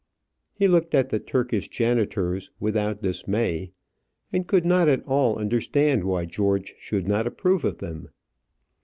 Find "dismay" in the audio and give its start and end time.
3.03-3.69